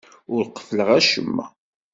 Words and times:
Ur 0.35 0.43
qeffleɣ 0.47 0.89
acemma. 0.99 1.45